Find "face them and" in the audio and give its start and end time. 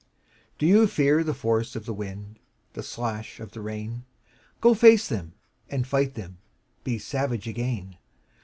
4.73-5.85